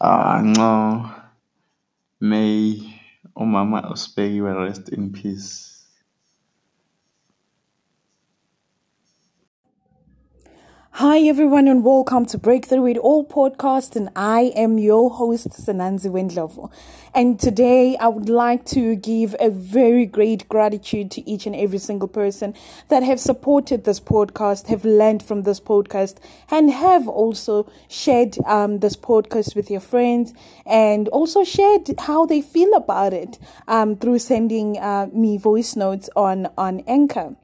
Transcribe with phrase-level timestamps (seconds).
[0.00, 1.10] Ah, no.
[2.20, 2.80] May
[3.36, 5.75] umama usibekiwe rest in peace.
[11.00, 13.96] Hi, everyone, and welcome to Breakthrough It All podcast.
[13.96, 16.72] And I am your host, Sinanziwe Ndlovu.
[17.14, 21.76] And today I would like to give a very great gratitude to each and every
[21.76, 22.54] single person
[22.88, 26.16] that have supported this podcast, have learned from this podcast,
[26.50, 30.32] and have also shared um, this podcast with your friends
[30.64, 33.38] and also shared how they feel about it
[33.68, 37.36] um, through sending uh, me voice notes on, on Anchor.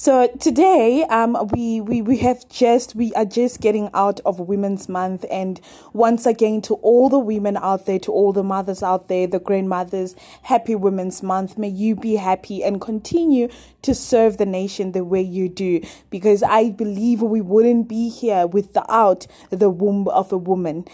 [0.00, 4.88] So today, um, we, we, we have just, we are just getting out of Women's
[4.88, 5.24] Month.
[5.28, 5.60] And
[5.92, 9.40] once again, to all the women out there, to all the mothers out there, the
[9.40, 11.58] grandmothers, happy Women's Month.
[11.58, 13.48] May you be happy and continue
[13.82, 15.80] to serve the nation the way you do.
[16.10, 20.84] Because I believe we wouldn't be here without the womb of a woman.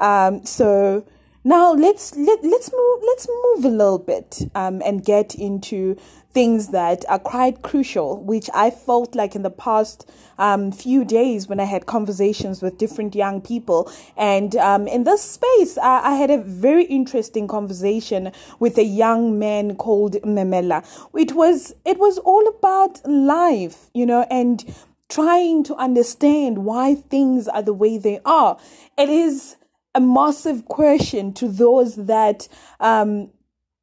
[0.00, 1.06] Um, so,
[1.44, 5.96] now let's let, let's move let's move a little bit um, and get into
[6.34, 11.46] things that are quite crucial, which I felt like in the past um, few days
[11.46, 13.90] when I had conversations with different young people.
[14.16, 19.38] And um, in this space, I, I, had a very interesting conversation with a young
[19.38, 20.84] man called Memela.
[21.16, 24.74] It was it was all about life, you know, and
[25.08, 28.58] trying to understand why things are the way they are.
[28.98, 29.54] It is
[29.94, 32.48] a massive question to those that
[32.80, 33.30] um,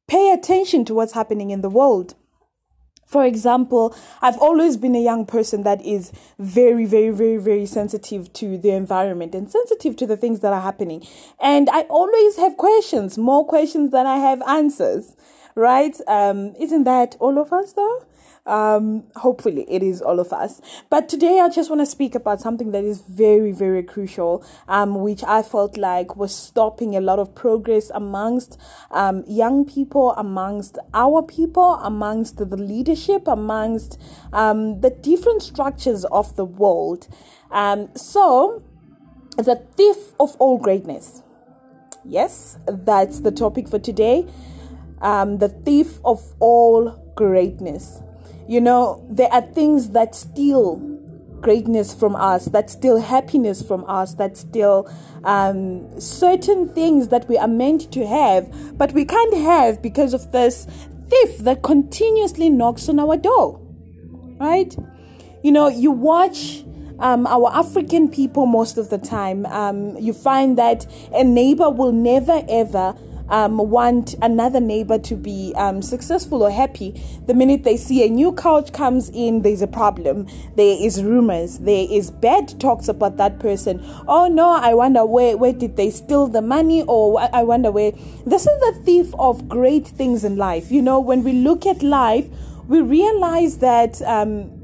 [0.08, 2.14] pay attention to what's happening in the world.
[3.06, 8.32] For example, I've always been a young person that is very, very, very, very sensitive
[8.34, 11.06] to the environment and sensitive to the things that are happening.
[11.38, 15.14] And I always have questions, more questions than I have answers,
[15.54, 15.94] right?
[16.08, 18.06] Um, isn't that all of us though?
[18.44, 20.60] Um, hopefully, it is all of us.
[20.90, 24.96] But today, I just want to speak about something that is very, very crucial, um,
[24.96, 28.58] which I felt like was stopping a lot of progress amongst
[28.90, 34.00] um, young people, amongst our people, amongst the leadership, amongst
[34.32, 37.06] um, the different structures of the world.
[37.52, 38.64] Um, so,
[39.36, 41.22] the thief of all greatness.
[42.04, 44.26] Yes, that's the topic for today.
[45.00, 48.02] Um, the thief of all greatness.
[48.48, 50.76] You know, there are things that steal
[51.40, 54.88] greatness from us, that steal happiness from us, that steal
[55.24, 60.32] um, certain things that we are meant to have, but we can't have because of
[60.32, 60.66] this
[61.08, 63.60] thief that continuously knocks on our door.
[64.40, 64.74] Right?
[65.42, 66.64] You know, you watch
[67.00, 71.92] um, our African people most of the time, um, you find that a neighbor will
[71.92, 72.94] never ever
[73.28, 78.08] um, want another neighbor to be um, successful or happy, the minute they see a
[78.08, 80.26] new couch comes in, there's a problem.
[80.56, 81.58] There is rumors.
[81.58, 83.84] There is bad talks about that person.
[84.06, 87.92] Oh no, I wonder where where did they steal the money, or I wonder where.
[88.26, 90.70] This is the thief of great things in life.
[90.70, 92.28] You know, when we look at life,
[92.68, 94.00] we realize that.
[94.02, 94.61] Um,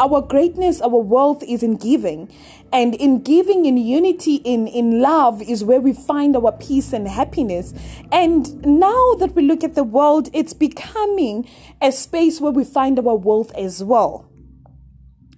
[0.00, 2.32] our greatness, our wealth is in giving.
[2.72, 7.08] And in giving, in unity, in, in love is where we find our peace and
[7.08, 7.72] happiness.
[8.12, 11.48] And now that we look at the world, it's becoming
[11.80, 14.28] a space where we find our wealth as well.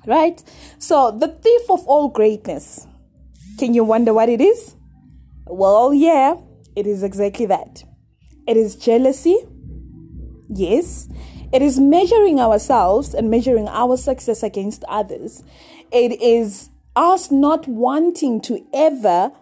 [0.06, 0.42] Right?
[0.78, 2.86] So, the thief of all greatness.
[3.58, 4.74] Can you wonder what it is?
[5.46, 6.36] Well, yeah,
[6.74, 7.84] it is exactly that.
[8.48, 9.36] It is jealousy.
[10.48, 11.08] Yes.
[11.52, 15.42] It is measuring ourselves and measuring our success against others.
[15.90, 19.32] It is us not wanting to ever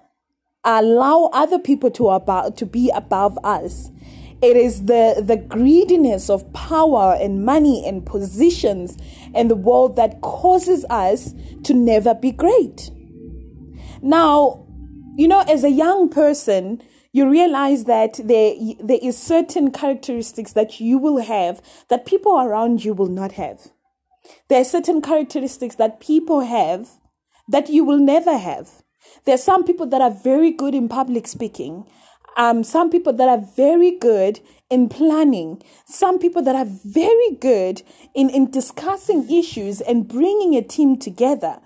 [0.65, 3.91] allow other people to about to be above us.
[4.41, 8.97] It is the, the greediness of power and money and positions
[9.35, 12.91] in the world that causes us to never be great.
[14.01, 14.65] Now,
[15.17, 16.81] you know, as a young person,
[17.13, 22.85] you realize that there, there is certain characteristics that you will have that people around
[22.85, 23.69] you will not have.
[24.49, 26.91] There are certain characteristics that people have
[27.49, 28.83] that you will never have.
[29.25, 31.87] There are some people that are very good in public speaking.
[32.37, 34.41] Um, some people that are very good
[34.71, 35.63] in planning.
[35.87, 37.83] Some people that are very good
[38.15, 41.61] in, in discussing issues and bringing a team together.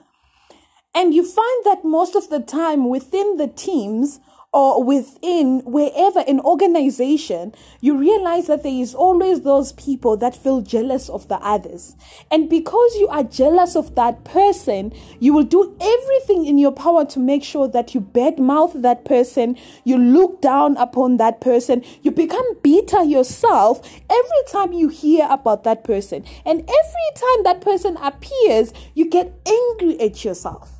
[0.94, 4.20] And you find that most of the time within the teams,
[4.52, 10.60] or within wherever an organization, you realize that there is always those people that feel
[10.60, 11.96] jealous of the others.
[12.30, 17.06] And because you are jealous of that person, you will do everything in your power
[17.06, 22.10] to make sure that you badmouth that person, you look down upon that person, you
[22.10, 26.24] become bitter yourself every time you hear about that person.
[26.44, 30.72] And every time that person appears, you get angry at yourself.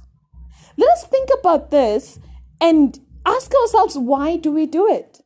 [0.76, 2.18] Let us think about this
[2.60, 5.20] and ask ourselves why do we do it?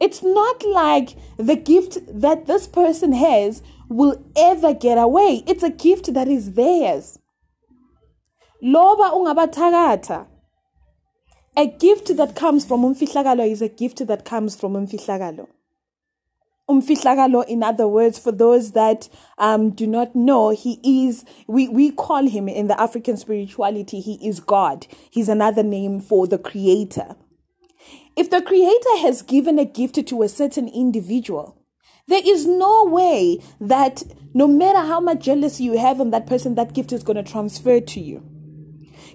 [0.00, 5.42] It's not like the gift that this person has will ever get away.
[5.46, 7.18] It's a gift that is theirs.
[8.62, 10.26] Loba ungabathakatha.
[11.56, 15.48] A gift that comes from umfihlakalo is a gift that comes from umfihlakalo.
[16.70, 19.08] Umfihlakalo, in other words, for those that
[19.38, 24.14] um, do not know, he is, we, we call him in the African spirituality, he
[24.26, 24.86] is God.
[25.10, 27.16] He's another name for the creator.
[28.14, 31.56] If the creator has given a gift to a certain individual,
[32.06, 36.54] there is no way that no matter how much jealousy you have on that person,
[36.54, 38.29] that gift is going to transfer to you.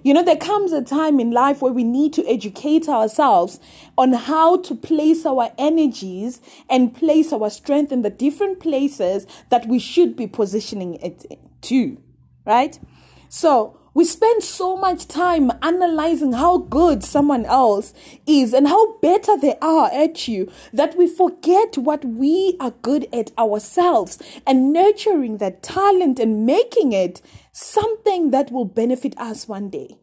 [0.02, 3.60] You know, there comes a time in life where we need to educate ourselves
[3.96, 9.66] on how to place our energies and place our strength in the different places that
[9.66, 11.24] we should be positioning it
[11.62, 11.98] to,
[12.44, 12.78] right?
[13.28, 17.94] So, we spend so much time analyzing how good someone else
[18.26, 23.08] is and how better they are at you that we forget what we are good
[23.10, 27.22] at ourselves and nurturing that talent and making it
[27.52, 29.96] something that will benefit us one day.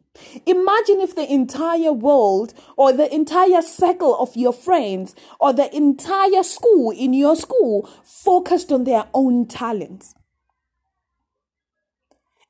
[0.48, 6.42] Imagine if the entire world or the entire circle of your friends or the entire
[6.42, 10.16] school in your school focused on their own talents.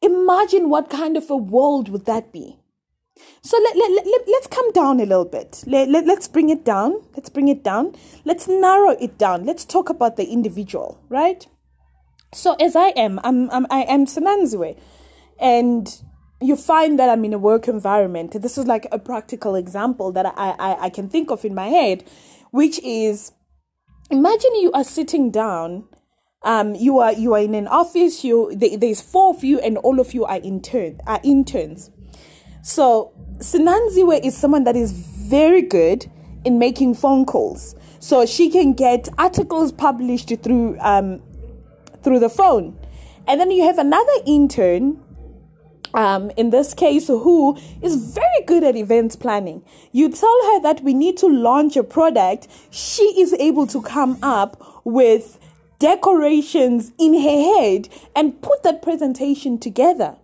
[0.04, 2.60] Imagine what kind of a world would that be?
[3.42, 5.64] So let, let, let, let's come down a little bit.
[5.66, 7.02] Let, let, let's bring it down.
[7.16, 7.96] Let's bring it down.
[8.26, 9.46] Let's narrow it down.
[9.46, 11.48] Let's talk about the individual, right?
[12.34, 14.06] So as I am, I'm, I'm I am
[15.40, 16.02] and
[16.42, 18.42] you find that I'm in a work environment.
[18.42, 21.68] This is like a practical example that I, I, I can think of in my
[21.68, 22.04] head,
[22.52, 23.32] which is
[24.10, 25.86] imagine you are sitting down.
[26.44, 28.24] Um, you are you are in an office.
[28.24, 31.90] You there's four of you, and all of you are intern are interns.
[32.62, 36.10] So Sinanziwe is someone that is very good
[36.46, 37.76] in making phone calls.
[38.00, 41.22] So she can get articles published through um,
[42.04, 42.78] through the phone.
[43.28, 45.02] And then you have another intern,
[45.94, 49.64] um, in this case, who is very good at events planning.
[49.94, 54.20] You tell her that we need to launch a product, she is able to come
[54.22, 55.40] up with
[55.84, 60.16] decorations in her head and put that presentation together.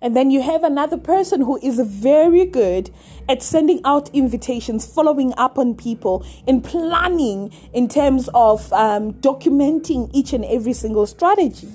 [0.00, 2.90] And then you have another person who is very good
[3.28, 10.10] at sending out invitations, following up on people, and planning in terms of um, documenting
[10.14, 11.68] each and every single strategy.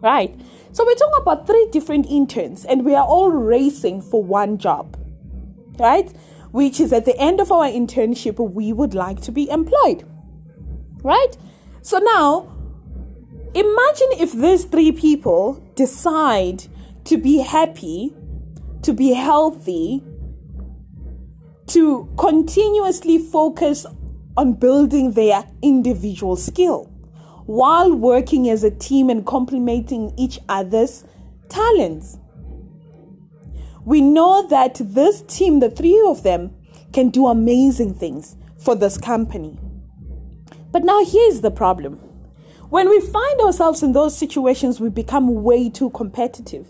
[0.00, 0.34] Right?
[0.72, 4.96] So we're talking about three different interns, and we are all racing for one job.
[5.78, 6.10] Right?
[6.50, 10.04] Which is at the end of our internship, we would like to be employed.
[11.02, 11.36] Right?
[11.86, 12.52] So now,
[13.54, 16.64] imagine if these three people decide
[17.04, 18.12] to be happy,
[18.82, 20.02] to be healthy,
[21.68, 23.86] to continuously focus
[24.36, 26.86] on building their individual skill
[27.44, 31.04] while working as a team and complementing each other's
[31.48, 32.18] talents.
[33.84, 36.52] We know that this team, the three of them,
[36.92, 39.60] can do amazing things for this company.
[40.70, 41.94] But now here's the problem.
[42.68, 46.66] When we find ourselves in those situations, we become way too competitive.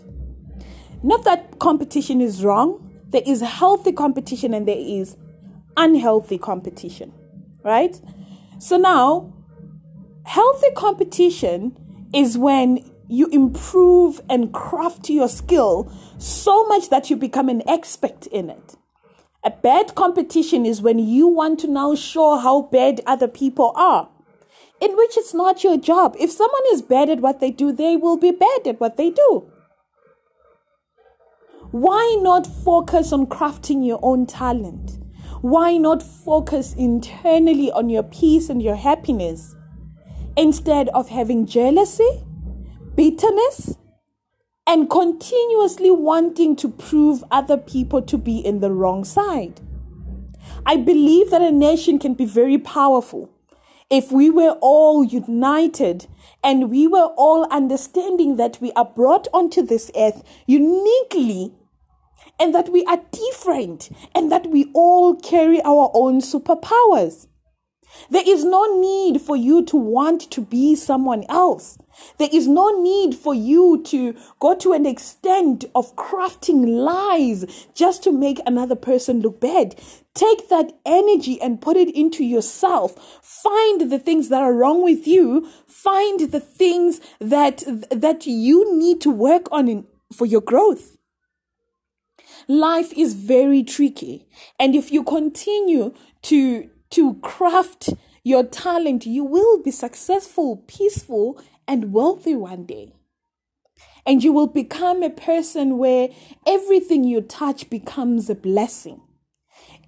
[1.03, 5.15] Not that competition is wrong, there is healthy competition and there is
[5.75, 7.13] unhealthy competition,
[7.63, 7.99] right?
[8.59, 9.33] So now,
[10.25, 11.77] healthy competition
[12.13, 18.27] is when you improve and craft your skill so much that you become an expert
[18.27, 18.75] in it.
[19.47, 24.09] A bad competition is when you want to now show how bad other people are,
[24.81, 26.17] in which it's not your job.
[26.19, 29.09] If someone is bad at what they do, they will be bad at what they
[29.09, 29.49] do.
[31.71, 34.99] Why not focus on crafting your own talent?
[35.39, 39.55] Why not focus internally on your peace and your happiness
[40.35, 42.25] instead of having jealousy,
[42.95, 43.77] bitterness,
[44.67, 49.61] and continuously wanting to prove other people to be in the wrong side?
[50.65, 53.29] I believe that a nation can be very powerful
[53.89, 56.07] if we were all united
[56.43, 61.53] and we were all understanding that we are brought onto this earth uniquely
[62.39, 67.27] and that we are different and that we all carry our own superpowers.
[68.09, 71.77] There is no need for you to want to be someone else.
[72.17, 78.03] There is no need for you to go to an extent of crafting lies just
[78.03, 79.75] to make another person look bad.
[80.13, 83.19] Take that energy and put it into yourself.
[83.21, 85.47] Find the things that are wrong with you.
[85.67, 90.97] Find the things that, that you need to work on in, for your growth.
[92.47, 94.27] Life is very tricky.
[94.59, 97.89] And if you continue to, to craft
[98.23, 102.93] your talent, you will be successful, peaceful, and wealthy one day.
[104.05, 106.09] And you will become a person where
[106.45, 109.01] everything you touch becomes a blessing.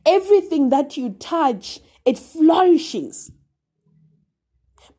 [0.06, 3.32] Everything that you touch, it flourishes.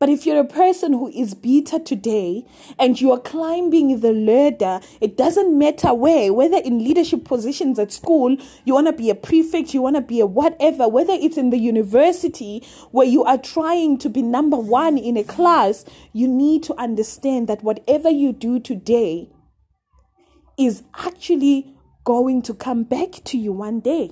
[0.01, 2.43] But if you're a person who is bitter today
[2.79, 7.91] and you are climbing the ladder, it doesn't matter where, whether in leadership positions at
[7.91, 11.37] school, you want to be a prefect, you want to be a whatever, whether it's
[11.37, 16.27] in the university where you are trying to be number one in a class, you
[16.27, 19.29] need to understand that whatever you do today
[20.57, 24.09] is actually going to come back to you one day.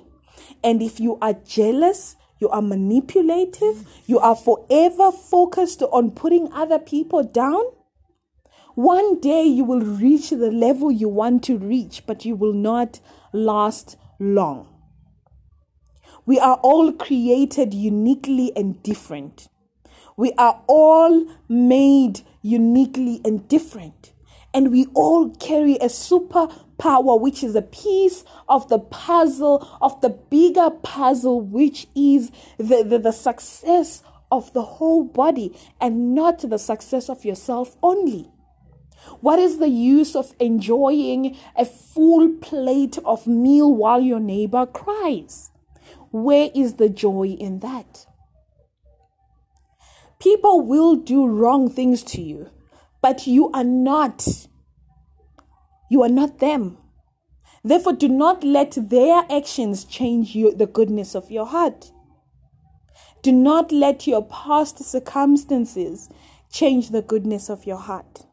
[0.63, 6.79] And if you are jealous, you are manipulative, you are forever focused on putting other
[6.79, 7.63] people down,
[8.75, 13.01] one day you will reach the level you want to reach, but you will not
[13.33, 14.67] last long.
[16.25, 19.49] We are all created uniquely and different.
[20.15, 24.13] We are all made uniquely and different.
[24.53, 26.47] And we all carry a super
[26.79, 32.83] power, which is a piece of the puzzle, of the bigger puzzle, which is the,
[32.83, 38.31] the, the success of the whole body and not the success of yourself only.
[39.21, 45.51] What is the use of enjoying a full plate of meal while your neighbor cries?
[46.11, 48.05] Where is the joy in that?
[50.19, 52.49] People will do wrong things to you,
[53.01, 54.47] but you are not
[55.89, 56.77] you are not them.
[57.63, 61.91] Therefore, do not let their actions change you, the goodness of your heart.
[63.21, 66.09] Do not let your past circumstances
[66.51, 68.25] change the goodness of your heart.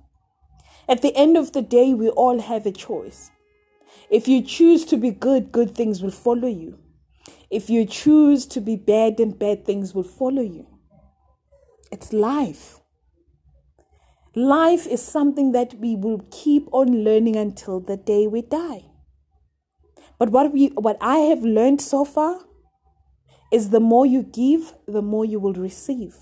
[0.88, 3.32] At the end of the day, we all have a choice.
[4.08, 6.78] If you choose to be good, good things will follow you.
[7.50, 10.66] If you choose to be bad, then bad things will follow you.
[11.90, 12.80] It's life.
[14.38, 18.84] Life is something that we will keep on learning until the day we die.
[20.18, 22.40] But what we what I have learned so far
[23.50, 26.18] is the more you give, the more you will receive.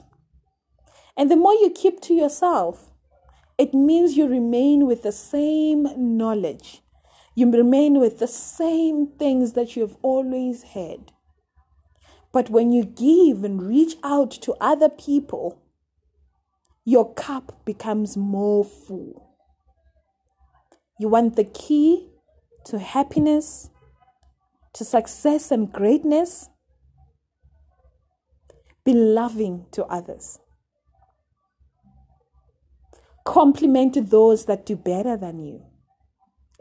[1.17, 2.93] And the more you keep to yourself,
[3.59, 6.83] it means you remain with the same knowledge.
[7.35, 11.11] You remain with the same things that you have always had.
[12.31, 15.64] But when you give and reach out to other people,
[16.85, 19.31] your cup becomes more full.
[20.99, 22.09] You want the key
[22.67, 23.71] to happiness,
[24.75, 26.51] to success and greatness?
[28.85, 30.39] Be loving to others.
[33.25, 35.63] Compliment those that do better than you.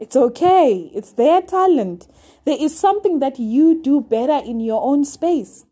[0.00, 2.08] It's okay, it's their talent.
[2.44, 5.66] There is something that you do better in your own space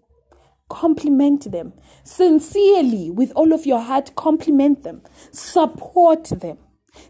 [0.73, 1.75] compliment them.
[2.03, 5.03] Sincerely with all of your heart compliment them.
[5.31, 6.57] Support them.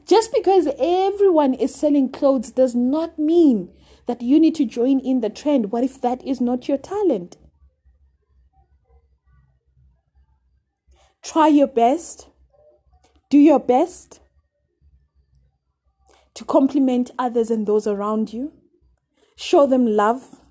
[0.07, 3.71] Just because everyone is selling clothes does not mean
[4.07, 5.71] that you need to join in the trend.
[5.71, 7.37] What if that is not your talent?
[11.23, 12.29] Try your best.
[13.31, 14.21] Do your best
[16.35, 18.53] to compliment others and those around you.
[19.37, 20.42] Show them love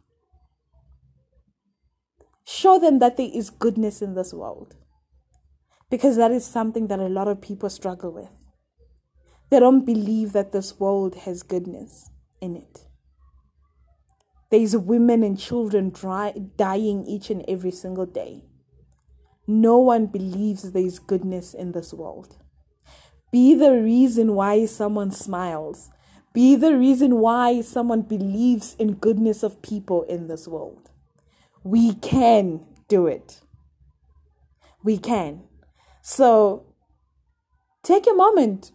[2.61, 4.75] Show them that there is goodness in this world.
[5.89, 8.51] Because that is something that a lot of people struggle with.
[9.49, 12.85] They don't believe that this world has goodness in it.
[14.51, 18.43] There's women and children dry, dying each and every single day.
[19.47, 22.37] No one believes there's goodness in this world.
[23.31, 25.89] Be the reason why someone smiles.
[26.31, 30.90] Be the reason why someone believes in goodness of people in this world.
[31.63, 33.41] We can do it.
[34.83, 35.43] We can.
[36.01, 36.65] So
[37.83, 38.71] take a moment.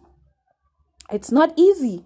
[1.11, 2.05] It's not easy.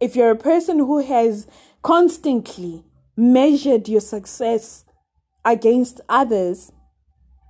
[0.00, 1.46] If you're a person who has
[1.82, 2.84] constantly
[3.16, 4.84] measured your success
[5.44, 6.72] against others,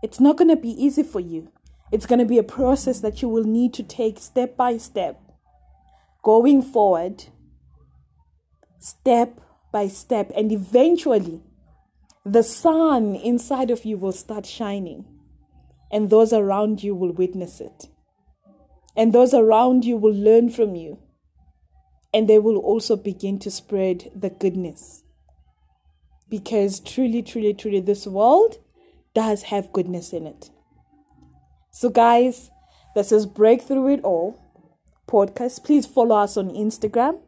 [0.02, 1.50] it's not going to be easy for you.
[1.90, 5.20] It's going to be a process that you will need to take step by step,
[6.22, 7.24] going forward,
[8.78, 9.40] step
[9.72, 11.42] by step, and eventually
[12.24, 15.04] the sun inside of you will start shining,
[15.90, 17.88] and those around you will witness it.
[18.96, 20.98] And those around you will learn from you,
[22.14, 25.02] and they will also begin to spread the goodness.
[26.30, 28.56] Because truly, truly, truly, this world
[29.14, 30.50] does have goodness in it.
[31.72, 32.50] So, guys,
[32.94, 34.40] this is Breakthrough It All
[35.06, 35.64] podcast.
[35.64, 37.20] Please follow us on Instagram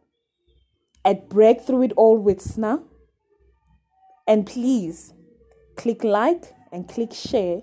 [1.05, 2.83] at Breakthrough It All with Sna.
[4.27, 5.13] And please
[5.75, 7.61] click like and click share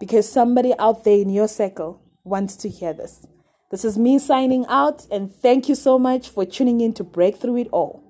[0.00, 3.26] because somebody out there in your circle wants to hear this.
[3.70, 7.56] This is me signing out, and thank you so much for tuning in to Breakthrough
[7.56, 8.03] It All.